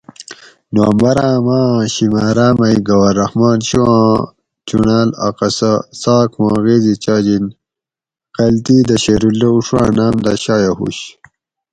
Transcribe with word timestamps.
"نومبراۤں 0.75 1.37
ماۤ 1.45 1.65
آں 1.73 1.81
شمارا 1.93 2.47
مئ 2.59 2.75
گوھر 2.87 3.13
رحمان 3.21 3.59
شہواں 3.67 4.13
چُنڑاۤل 4.67 5.09
اۤ 5.25 5.33
قصہ"" 5.37 5.73
څاک 6.01 6.29
ما 6.41 6.47
غیزی 6.63 6.93
چاجِن"" 7.03 7.43
غلطی 8.35 8.77
دہ 8.87 8.95
شیراللّٰہ 9.03 9.49
اشواں 9.59 9.89
ناۤم 9.97 10.15
دہ 10.25 10.33
شایُع 10.43 10.73
ھُوش" 10.77 10.97